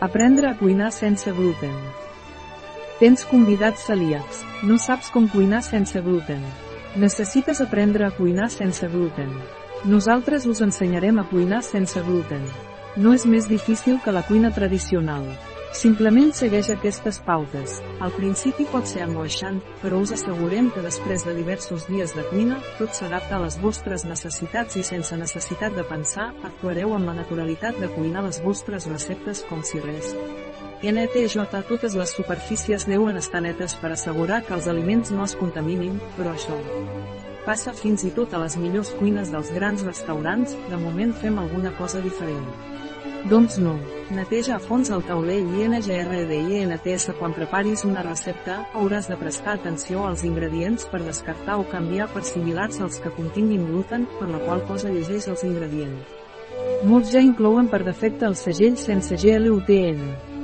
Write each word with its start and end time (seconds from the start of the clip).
Aprendre 0.00 0.46
a 0.46 0.54
cuinar 0.54 0.92
sense 0.92 1.32
gluten. 1.32 1.74
Tens 3.00 3.24
convidats 3.26 3.82
celíacs. 3.82 4.44
No 4.62 4.76
saps 4.78 5.08
com 5.10 5.26
cuinar 5.26 5.64
sense 5.66 5.98
gluten. 6.00 6.38
Necessites 6.94 7.58
aprendre 7.60 8.06
a 8.06 8.12
cuinar 8.14 8.46
sense 8.54 8.86
gluten. 8.86 9.32
Nosaltres 9.84 10.46
us 10.46 10.62
ensenyarem 10.62 11.18
a 11.18 11.24
cuinar 11.26 11.64
sense 11.66 11.98
gluten. 12.06 12.46
No 12.94 13.10
és 13.10 13.26
més 13.26 13.50
difícil 13.50 13.98
que 14.04 14.14
la 14.14 14.22
cuina 14.22 14.52
tradicional. 14.54 15.26
Simplement 15.76 16.30
segueix 16.32 16.70
aquestes 16.72 17.18
pautes. 17.26 17.74
Al 18.00 18.12
principi 18.16 18.64
pot 18.72 18.88
ser 18.88 19.02
angoixant, 19.04 19.58
però 19.82 20.00
us 20.00 20.14
assegurem 20.16 20.70
que 20.72 20.82
després 20.82 21.26
de 21.26 21.34
diversos 21.36 21.84
dies 21.90 22.14
de 22.16 22.24
cuina, 22.30 22.56
tot 22.78 22.96
s'adapta 22.96 23.36
a 23.36 23.42
les 23.42 23.58
vostres 23.60 24.06
necessitats 24.08 24.80
i 24.80 24.84
sense 24.86 25.16
necessitat 25.20 25.76
de 25.76 25.84
pensar, 25.84 26.30
actuareu 26.48 26.94
amb 26.96 27.10
la 27.10 27.18
naturalitat 27.20 27.76
de 27.82 27.90
cuinar 27.92 28.24
les 28.24 28.40
vostres 28.42 28.88
receptes 28.88 29.44
com 29.50 29.60
si 29.62 29.82
res. 29.84 30.14
NTJ 30.78 31.44
Totes 31.68 31.94
les 31.98 32.16
superfícies 32.16 32.86
deuen 32.88 33.20
estar 33.20 33.42
netes 33.44 33.76
per 33.76 33.92
assegurar 33.92 34.44
que 34.46 34.54
els 34.56 34.68
aliments 34.72 35.12
no 35.12 35.26
es 35.28 35.36
contaminin, 35.36 36.00
però 36.16 36.32
això 36.32 36.56
passa 37.48 37.72
fins 37.72 38.02
i 38.04 38.10
tot 38.12 38.34
a 38.36 38.42
les 38.42 38.58
millors 38.60 38.90
cuines 38.98 39.30
dels 39.32 39.48
grans 39.56 39.84
restaurants, 39.86 40.52
de 40.68 40.80
moment 40.80 41.14
fem 41.16 41.38
alguna 41.40 41.72
cosa 41.78 42.02
diferent. 42.04 42.44
Doncs 43.26 43.58
no. 43.58 43.74
Neteja 44.14 44.54
a 44.56 44.60
fons 44.62 44.92
el 44.94 45.02
taulell 45.04 45.48
INGRDINTS 45.58 47.08
quan 47.18 47.34
preparis 47.34 47.82
una 47.84 48.04
recepta, 48.06 48.60
hauràs 48.78 49.10
de 49.10 49.18
prestar 49.18 49.56
atenció 49.58 50.06
als 50.06 50.22
ingredients 50.24 50.86
per 50.92 51.02
descartar 51.02 51.58
o 51.58 51.66
canviar 51.68 52.06
per 52.14 52.22
similars 52.24 52.78
als 52.80 53.02
que 53.02 53.12
continguin 53.18 53.66
gluten, 53.66 54.06
per 54.20 54.30
la 54.30 54.40
qual 54.46 54.62
cosa 54.70 54.94
llegeix 54.94 55.28
els 55.28 55.44
ingredients. 55.44 56.16
Molts 56.86 57.10
ja 57.10 57.20
inclouen 57.20 57.68
per 57.68 57.82
defecte 57.84 58.24
el 58.30 58.38
segell 58.38 58.78
sense 58.78 59.18
GLUTN. 59.18 60.37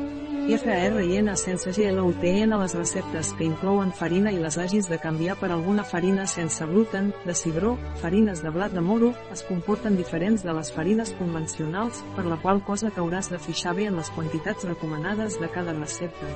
FRN 0.45 1.37
sense 1.37 1.71
GLUTN 1.73 2.53
les 2.61 2.75
receptes 2.75 3.31
que 3.33 3.47
inclouen 3.47 3.95
farina 3.97 4.29
i 4.31 4.37
les 4.37 4.59
hagis 4.61 4.91
de 4.93 4.99
canviar 5.01 5.39
per 5.41 5.49
alguna 5.51 5.87
farina 5.89 6.27
sense 6.29 6.67
gluten, 6.69 7.15
de 7.25 7.33
cigró, 7.35 7.79
farines 8.03 8.43
de 8.45 8.51
blat 8.53 8.75
de 8.77 8.83
moro, 8.85 9.15
es 9.33 9.43
comporten 9.43 9.97
diferents 9.97 10.45
de 10.45 10.53
les 10.53 10.71
farines 10.71 11.15
convencionals, 11.17 12.03
per 12.15 12.27
la 12.27 12.37
qual 12.43 12.61
cosa 12.63 12.93
t'hauràs 12.93 13.33
de 13.33 13.41
fixar 13.41 13.73
bé 13.75 13.89
en 13.89 13.97
les 13.97 14.13
quantitats 14.13 14.69
recomanades 14.69 15.41
de 15.41 15.49
cada 15.49 15.73
recepta. 15.73 16.29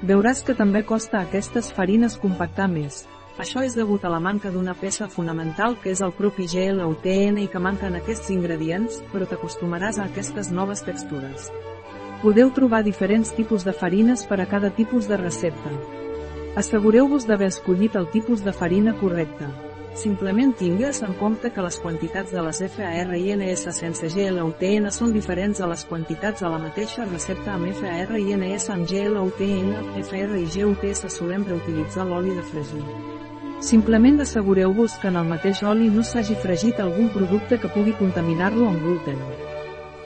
Veuràs 0.00 0.40
que 0.40 0.56
també 0.56 0.86
costa 0.88 1.20
aquestes 1.20 1.68
farines 1.76 2.16
compactar 2.16 2.70
més. 2.72 3.04
Això 3.36 3.60
és 3.60 3.76
degut 3.76 4.08
a 4.08 4.08
la 4.08 4.20
manca 4.20 4.48
d'una 4.48 4.72
peça 4.80 5.12
fonamental 5.12 5.76
que 5.82 5.92
és 5.92 6.00
el 6.00 6.16
propi 6.16 6.48
GLUTN 6.48 7.44
i 7.44 7.48
que 7.52 7.60
manquen 7.60 8.00
aquests 8.00 8.32
ingredients, 8.32 9.02
però 9.12 9.28
t'acostumaràs 9.28 10.00
a 10.00 10.08
aquestes 10.08 10.48
noves 10.48 10.88
textures. 10.88 11.52
Podeu 12.22 12.48
trobar 12.50 12.82
diferents 12.82 13.30
tipus 13.36 13.64
de 13.64 13.74
farines 13.76 14.22
per 14.24 14.40
a 14.40 14.46
cada 14.48 14.70
tipus 14.72 15.04
de 15.08 15.18
recepta. 15.20 15.70
Assegureu-vos 16.56 17.26
d'haver 17.28 17.50
escollit 17.52 17.96
el 18.00 18.06
tipus 18.08 18.40
de 18.44 18.54
farina 18.56 18.94
correcta. 18.96 19.50
Simplement 19.96 20.54
tingues 20.56 21.02
en 21.04 21.12
compte 21.20 21.50
que 21.52 21.64
les 21.64 21.76
quantitats 21.80 22.32
de 22.32 22.42
les 22.44 22.62
FARINS 22.72 23.66
sense 23.76 24.08
GLUTN 24.14 24.88
són 24.92 25.12
diferents 25.12 25.60
a 25.60 25.68
les 25.68 25.84
quantitats 25.88 26.44
a 26.44 26.52
la 26.52 26.60
mateixa 26.60 27.04
recepta 27.04 27.52
amb 27.52 27.68
FARINS 27.82 28.68
amb 28.72 28.88
GLUTN, 28.88 29.74
FR 30.04 30.40
i 30.40 30.46
GUTS 30.56 31.04
solem 31.12 31.44
reutilitzar 31.48 32.08
l'oli 32.08 32.32
de 32.36 32.46
fregir. 32.52 32.84
Simplement 33.60 34.20
assegureu-vos 34.24 34.96
que 35.02 35.12
en 35.12 35.20
el 35.20 35.28
mateix 35.28 35.62
oli 35.64 35.88
no 35.92 36.04
s'hagi 36.04 36.36
fregit 36.40 36.80
algun 36.80 37.12
producte 37.12 37.60
que 37.60 37.72
pugui 37.76 37.96
contaminar-lo 38.00 38.68
amb 38.68 38.84
gluten. 38.84 39.20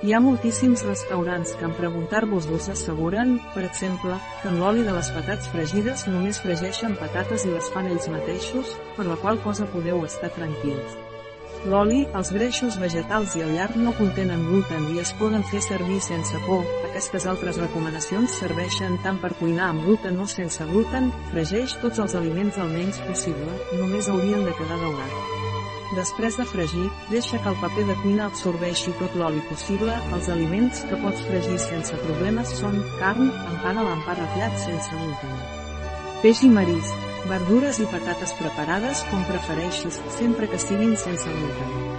Hi 0.01 0.15
ha 0.17 0.19
moltíssims 0.25 0.81
restaurants 0.87 1.51
que 1.61 1.67
en 1.67 1.75
preguntar-vos 1.77 2.47
vos 2.49 2.69
asseguren, 2.73 3.35
per 3.53 3.67
exemple, 3.67 4.17
que 4.41 4.49
en 4.49 4.57
l'oli 4.63 4.87
de 4.87 4.95
les 4.97 5.11
patates 5.13 5.51
fregides 5.53 6.07
només 6.09 6.41
fregeixen 6.41 6.97
patates 7.03 7.45
i 7.45 7.53
les 7.53 7.69
fan 7.77 7.93
ells 7.93 8.09
mateixos, 8.17 8.73
per 8.97 9.05
la 9.11 9.21
qual 9.21 9.45
cosa 9.45 9.69
podeu 9.77 10.01
estar 10.09 10.33
tranquils. 10.41 10.97
L'oli, 11.69 12.07
els 12.17 12.31
greixos 12.33 12.79
vegetals 12.81 13.35
i 13.37 13.43
el 13.45 13.51
llarg 13.53 13.75
no 13.77 13.93
contenen 13.99 14.47
gluten 14.49 14.87
i 14.95 15.03
es 15.03 15.11
poden 15.19 15.43
fer 15.51 15.61
servir 15.61 15.99
sense 16.01 16.39
por. 16.47 16.63
Aquestes 16.89 17.27
altres 17.29 17.59
recomanacions 17.61 18.39
serveixen 18.41 18.97
tant 19.05 19.19
per 19.21 19.35
cuinar 19.37 19.67
amb 19.69 19.85
gluten 19.85 20.17
o 20.25 20.29
sense 20.31 20.65
gluten, 20.71 21.11
fregeix 21.35 21.77
tots 21.83 22.01
els 22.01 22.17
aliments 22.17 22.57
el 22.65 22.73
menys 22.73 23.03
possible, 23.05 23.59
només 23.77 24.09
haurien 24.09 24.49
de 24.49 24.57
quedar 24.57 24.81
daurat. 24.81 25.37
Després 25.99 26.41
de 26.41 26.49
fregir, 26.49 26.87
deixa 27.11 27.43
que 27.43 27.53
el 27.53 27.61
paper 27.61 27.85
de 27.91 27.99
cuina 28.01 28.31
absorbeixi 28.31 28.97
tot 29.03 29.21
l'oli 29.21 29.45
possible. 29.51 29.99
Els 30.17 30.33
aliments 30.33 30.85
que 30.89 31.03
pots 31.05 31.29
fregir 31.29 31.61
sense 31.61 32.01
problemes 32.07 32.57
són 32.63 32.81
carn, 33.03 33.29
empana 33.53 33.85
l'empà 33.85 34.17
ratllat 34.17 34.57
sense 34.65 34.97
gluten. 34.97 35.41
Peix 36.23 36.45
i 36.47 36.53
marisc, 36.57 37.10
verdures 37.29 37.81
i 37.83 37.89
patates 37.91 38.33
preparades 38.39 39.03
com 39.11 39.25
prefereixis, 39.29 39.99
sempre 40.17 40.49
que 40.49 40.61
siguin 40.61 40.95
sense 41.01 41.29
gluten. 41.29 41.99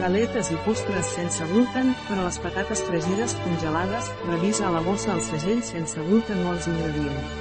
Galetes 0.00 0.50
i 0.52 0.58
postres 0.66 1.10
sense 1.16 1.44
gluten, 1.52 1.92
per 2.06 2.18
a 2.18 2.26
les 2.26 2.38
patates 2.44 2.84
fregides 2.88 3.36
congelades, 3.42 4.12
revisa 4.28 4.68
a 4.68 4.72
la 4.76 4.84
bossa 4.84 5.14
el 5.14 5.22
segell 5.24 5.62
sense 5.64 6.00
gluten 6.08 6.44
o 6.44 6.54
els 6.54 6.68
ingredients. 6.72 7.36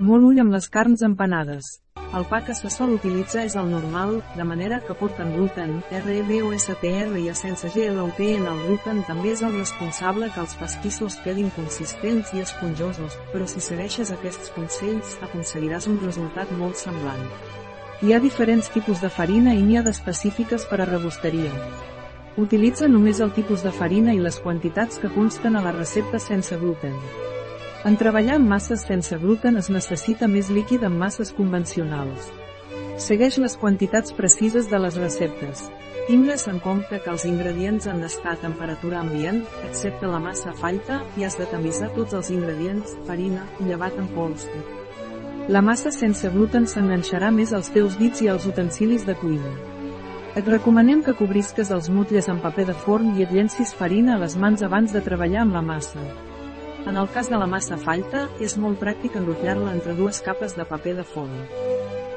Molt 0.00 0.30
ull 0.30 0.40
amb 0.40 0.54
les 0.56 0.70
carns 0.72 1.02
empanades. 1.06 1.74
El 2.10 2.24
pa 2.26 2.40
que 2.42 2.56
se 2.58 2.66
sol 2.74 2.96
utilitzar 2.96 3.44
és 3.46 3.54
el 3.54 3.68
normal, 3.70 4.16
de 4.34 4.42
manera 4.42 4.80
que 4.82 4.96
porten 4.98 5.28
gluten, 5.36 5.76
RBOSTR 5.94 7.14
i 7.20 7.28
sense 7.38 7.70
GLUTN 7.70 8.48
el 8.50 8.62
gluten 8.64 9.04
també 9.06 9.30
és 9.30 9.44
el 9.46 9.54
responsable 9.54 10.26
que 10.34 10.42
els 10.42 10.56
pastissos 10.58 11.20
quedin 11.22 11.52
consistents 11.54 12.34
i 12.34 12.42
esponjosos, 12.42 13.14
però 13.30 13.46
si 13.46 13.62
segueixes 13.62 14.10
aquests 14.10 14.50
consells, 14.56 15.14
aconseguiràs 15.22 15.86
un 15.86 16.02
resultat 16.02 16.50
molt 16.58 16.82
semblant. 16.82 17.22
Hi 18.02 18.10
ha 18.10 18.18
diferents 18.18 18.74
tipus 18.74 18.98
de 18.98 19.14
farina 19.14 19.54
i 19.54 19.62
n'hi 19.62 19.78
ha 19.78 19.86
d'específiques 19.86 20.66
per 20.66 20.80
a 20.80 20.90
rebosteria. 20.90 21.54
Utilitza 22.42 22.90
només 22.90 23.22
el 23.22 23.30
tipus 23.38 23.62
de 23.62 23.70
farina 23.70 24.18
i 24.18 24.18
les 24.18 24.42
quantitats 24.42 24.98
que 24.98 25.14
consten 25.14 25.54
a 25.54 25.62
la 25.62 25.78
recepta 25.78 26.18
sense 26.18 26.58
gluten. 26.58 26.98
En 27.80 27.94
treballar 27.96 28.34
amb 28.36 28.44
masses 28.44 28.82
sense 28.84 29.16
gluten 29.22 29.56
es 29.56 29.70
necessita 29.72 30.26
més 30.28 30.50
líquid 30.52 30.82
amb 30.84 31.00
masses 31.00 31.30
convencionals. 31.32 32.26
Segueix 33.00 33.38
les 33.40 33.54
quantitats 33.56 34.12
precises 34.12 34.68
de 34.68 34.80
les 34.82 34.98
receptes. 35.00 35.62
Tingues 36.04 36.44
en 36.52 36.58
compte 36.60 36.98
que 37.00 37.08
els 37.08 37.24
ingredients 37.24 37.88
han 37.88 38.04
d'estar 38.04 38.34
a 38.34 38.40
temperatura 38.42 39.00
ambient, 39.00 39.40
excepte 39.70 40.12
la 40.12 40.20
massa 40.20 40.52
falta, 40.60 41.00
i 41.16 41.24
has 41.24 41.38
de 41.40 41.48
tamisar 41.48 41.88
tots 41.96 42.18
els 42.20 42.28
ingredients, 42.36 42.98
farina, 43.08 43.46
llevat 43.64 43.96
en 43.96 44.12
pols. 44.12 44.44
La 45.48 45.64
massa 45.64 45.88
sense 45.88 46.28
gluten 46.36 46.68
s'enganxarà 46.68 47.32
més 47.32 47.54
als 47.56 47.72
teus 47.72 47.96
dits 47.96 48.20
i 48.20 48.28
als 48.28 48.44
utensilis 48.44 49.08
de 49.08 49.16
cuina. 49.22 49.54
Et 50.36 50.44
recomanem 50.44 51.00
que 51.00 51.16
cobrisques 51.16 51.72
els 51.72 51.88
motlles 51.88 52.28
amb 52.28 52.44
paper 52.44 52.68
de 52.68 52.76
forn 52.84 53.16
i 53.16 53.24
et 53.24 53.32
llencis 53.32 53.72
farina 53.72 54.18
a 54.18 54.26
les 54.26 54.36
mans 54.36 54.68
abans 54.68 54.92
de 54.92 55.00
treballar 55.00 55.46
amb 55.46 55.56
la 55.56 55.64
massa. 55.64 56.04
En 56.88 56.96
el 56.96 57.08
cas 57.12 57.28
de 57.28 57.36
la 57.36 57.46
massa 57.46 57.76
falta, 57.76 58.24
és 58.40 58.56
molt 58.56 58.80
pràctic 58.80 59.18
enrotllar-la 59.20 59.74
entre 59.76 59.92
dues 59.98 60.22
capes 60.24 60.56
de 60.56 60.64
paper 60.64 60.94
de 61.00 61.04
forn. 61.04 61.42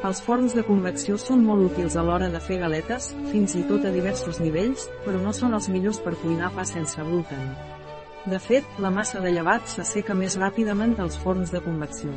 Els 0.08 0.20
forns 0.24 0.56
de 0.56 0.64
convecció 0.68 1.18
són 1.20 1.44
molt 1.48 1.66
útils 1.70 1.96
a 1.96 2.04
l'hora 2.04 2.30
de 2.32 2.40
fer 2.44 2.58
galetes, 2.60 3.12
fins 3.32 3.56
i 3.60 3.64
tot 3.68 3.86
a 3.88 3.92
diversos 3.92 4.40
nivells, 4.44 4.90
però 5.06 5.20
no 5.24 5.32
són 5.36 5.56
els 5.56 5.70
millors 5.72 6.00
per 6.04 6.16
cuinar 6.24 6.52
pa 6.56 6.66
sense 6.68 7.04
gluten. 7.08 7.54
De 8.28 8.40
fet, 8.40 8.68
la 8.80 8.92
massa 8.92 9.20
de 9.24 9.32
llevat 9.36 9.68
s'asseca 9.68 10.16
més 10.16 10.36
ràpidament 10.40 10.96
als 11.00 11.20
forns 11.20 11.52
de 11.52 11.60
convecció. 11.64 12.12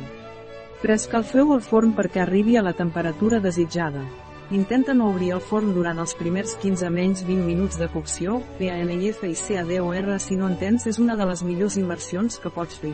Prescalfeu 0.81 1.51
el 1.55 1.63
forn 1.63 1.95
perquè 1.95 2.23
arribi 2.23 2.55
a 2.55 2.63
la 2.63 2.75
temperatura 2.75 3.39
desitjada. 3.43 4.03
Intenta 4.49 4.93
no 4.93 5.09
obrir 5.09 5.33
el 5.35 5.41
forn 5.43 5.73
durant 5.75 5.97
els 5.99 6.13
primers 6.15 6.53
15 6.61 6.87
menys 6.95 7.25
20 7.27 7.43
minuts 7.43 7.75
de 7.75 7.89
cocció, 7.91 8.39
PANIF 8.55 9.23
i 9.27 9.33
CADOR 9.35 10.19
si 10.23 10.37
no 10.39 10.47
entens 10.47 10.87
és 10.87 10.99
una 11.03 11.17
de 11.19 11.25
les 11.27 11.43
millors 11.43 11.75
inversions 11.75 12.39
que 12.39 12.49
pots 12.49 12.79
fer. 12.79 12.93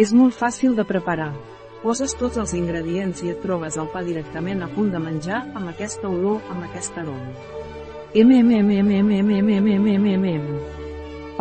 És 0.00 0.14
molt 0.16 0.32
fàcil 0.32 0.72
de 0.74 0.84
preparar. 0.88 1.34
Poses 1.82 2.16
tots 2.16 2.38
els 2.40 2.54
ingredients 2.56 3.20
i 3.20 3.28
et 3.34 3.42
trobes 3.44 3.76
el 3.76 3.88
pa 3.92 4.00
directament 4.06 4.62
a 4.64 4.68
punt 4.72 4.88
de 4.94 4.98
menjar, 5.02 5.42
amb 5.52 5.68
aquesta 5.68 6.08
olor, 6.08 6.40
amb 6.48 6.64
aquest 6.70 6.96
aroma. 6.96 7.36
MMMMMMMMMMM. 8.16 9.52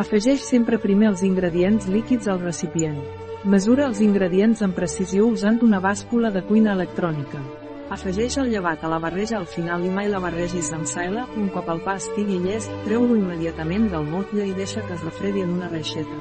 Afegeix 0.01 0.43
sempre 0.43 0.75
primer 0.79 1.07
els 1.13 1.23
ingredients 1.23 1.87
líquids 1.87 2.27
al 2.27 2.43
recipient. 2.43 2.99
Mesura 3.45 3.87
els 3.87 4.03
ingredients 4.03 4.61
amb 4.61 4.75
precisió 4.75 5.23
usant 5.31 5.63
una 5.63 5.79
bàscula 5.79 6.35
de 6.35 6.43
cuina 6.43 6.75
electrònica. 6.75 7.60
Afegeix 7.91 8.37
el 8.39 8.47
llevat 8.47 8.85
a 8.85 8.89
la 8.91 9.01
barreja 9.03 9.35
al 9.35 9.45
final 9.53 9.81
i 9.83 9.89
mai 9.91 10.07
la 10.07 10.21
barregis 10.23 10.69
amb 10.71 10.87
saela, 10.87 11.25
un 11.35 11.49
cop 11.51 11.67
el 11.73 11.81
pa 11.83 11.97
estigui 11.99 12.37
llest, 12.39 12.71
treu-lo 12.85 13.17
immediatament 13.19 13.89
del 13.91 14.05
motlle 14.07 14.45
i 14.47 14.53
deixa 14.55 14.83
que 14.85 14.93
es 14.95 15.01
refredi 15.03 15.41
en 15.43 15.49
una 15.57 15.67
reixeta. 15.67 16.19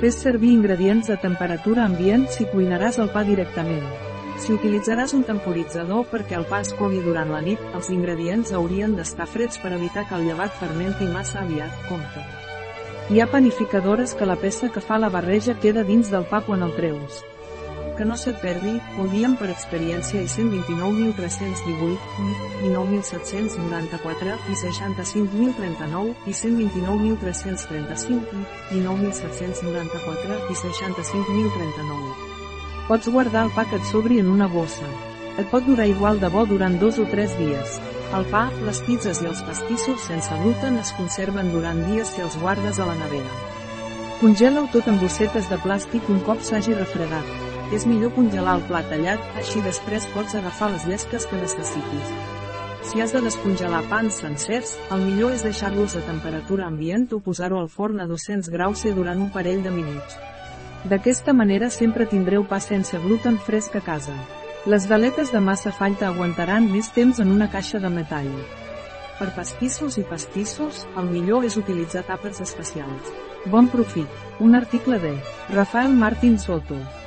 Fes 0.00 0.16
servir 0.22 0.54
ingredients 0.54 1.10
a 1.12 1.18
temperatura 1.20 1.84
ambient 1.84 2.24
si 2.32 2.46
cuinaràs 2.48 2.96
el 3.02 3.10
pa 3.12 3.26
directament. 3.28 3.84
Si 4.40 4.54
utilitzaràs 4.54 5.12
un 5.18 5.26
temporitzador 5.28 6.06
perquè 6.08 6.38
el 6.38 6.46
pa 6.48 6.62
es 6.64 6.72
cogui 6.78 7.02
durant 7.04 7.28
la 7.28 7.42
nit, 7.44 7.60
els 7.76 7.90
ingredients 7.92 8.54
haurien 8.56 8.94
d'estar 8.96 9.26
freds 9.28 9.60
per 9.60 9.74
evitar 9.76 10.06
que 10.08 10.16
el 10.16 10.24
llevat 10.30 10.56
fermenti 10.62 11.10
massa 11.12 11.42
aviat, 11.42 11.74
compte. 11.90 12.24
Hi 13.12 13.20
ha 13.20 13.28
panificadores 13.28 14.16
que 14.16 14.24
la 14.24 14.40
peça 14.40 14.72
que 14.72 14.80
fa 14.80 14.96
la 14.96 15.12
barreja 15.12 15.58
queda 15.60 15.84
dins 15.84 16.08
del 16.08 16.24
pa 16.32 16.40
quan 16.48 16.64
el 16.64 16.72
treus. 16.78 17.20
Que 18.00 18.08
no 18.08 18.16
se't 18.16 18.40
perdi, 18.40 18.78
ho 18.96 19.04
diem 19.12 19.34
per 19.36 19.50
experiència 19.52 20.22
i 20.24 20.28
129.318, 20.32 22.00
i 22.64 22.70
9.794, 22.72 24.40
i 24.48 24.56
65.039, 24.56 26.24
i 26.24 26.32
129.335, 26.38 28.40
i 28.72 28.80
9.794, 28.86 30.38
i 30.48 30.56
65.039. 30.62 32.16
Pots 32.88 33.04
guardar 33.12 33.44
el 33.44 33.52
pa 33.58 33.66
que 33.68 33.76
et 33.76 33.84
sobri 33.92 34.16
en 34.24 34.32
una 34.32 34.48
bossa. 34.48 34.88
Et 35.36 35.44
pot 35.52 35.60
durar 35.68 35.84
igual 35.92 36.16
de 36.24 36.32
bo 36.32 36.48
durant 36.48 36.80
dos 36.80 36.96
o 36.96 37.04
tres 37.12 37.36
dies. 37.36 37.76
El 38.16 38.24
pa, 38.32 38.48
les 38.64 38.80
pizzas 38.88 39.20
i 39.20 39.28
els 39.28 39.44
pastissos 39.44 40.08
sense 40.08 40.32
gluten 40.40 40.80
es 40.80 40.96
conserven 40.96 41.52
durant 41.52 41.84
dies 41.92 42.16
si 42.16 42.24
els 42.24 42.40
guardes 42.40 42.80
a 42.80 42.88
la 42.88 42.96
nevera. 43.04 43.28
Congela-ho 44.24 44.72
tot 44.72 44.88
en 44.88 44.96
bossetes 45.04 45.52
de 45.52 45.60
plàstic 45.60 46.08
un 46.08 46.24
cop 46.24 46.40
s'hagi 46.40 46.72
refredat. 46.80 47.49
És 47.70 47.84
millor 47.86 48.10
congelar 48.16 48.56
el 48.58 48.64
plat 48.66 48.88
tallat, 48.90 49.22
així 49.38 49.60
després 49.62 50.08
pots 50.10 50.34
agafar 50.34 50.72
les 50.72 50.88
llesques 50.90 51.26
que 51.30 51.38
necessitis. 51.38 52.08
Si 52.90 52.98
has 52.98 53.12
de 53.14 53.20
descongelar 53.22 53.84
pans 53.86 54.16
sencers, 54.18 54.72
el 54.90 55.04
millor 55.04 55.36
és 55.36 55.44
deixar-los 55.46 55.94
a 55.94 56.02
temperatura 56.02 56.66
ambient 56.66 57.06
o 57.14 57.20
posar-ho 57.22 57.60
al 57.60 57.68
forn 57.70 58.00
a 58.02 58.08
200 58.10 58.50
graus 58.50 58.82
C 58.82 58.90
durant 58.96 59.22
un 59.22 59.30
parell 59.30 59.62
de 59.62 59.70
minuts. 59.70 60.18
D'aquesta 60.90 61.34
manera 61.36 61.70
sempre 61.70 62.08
tindreu 62.10 62.42
pa 62.48 62.58
sense 62.58 62.98
gluten 62.98 63.38
fresc 63.38 63.76
a 63.78 63.84
casa. 63.86 64.16
Les 64.66 64.88
galetes 64.90 65.30
de 65.30 65.38
massa 65.40 65.70
falta 65.70 66.08
aguantaran 66.08 66.66
més 66.72 66.90
temps 66.90 67.20
en 67.22 67.30
una 67.30 67.50
caixa 67.52 67.78
de 67.78 67.90
metall. 67.92 68.32
Per 69.20 69.28
pastissos 69.36 69.98
i 70.00 70.02
pastissos, 70.08 70.86
el 70.96 71.06
millor 71.12 71.46
és 71.46 71.58
utilitzar 71.60 72.02
tàpers 72.08 72.42
especials. 72.42 73.12
Bon 73.46 73.68
profit. 73.68 74.08
Un 74.40 74.56
article 74.58 74.98
de 74.98 75.12
Rafael 75.52 75.94
Martín 75.94 76.38
Soto, 76.40 76.80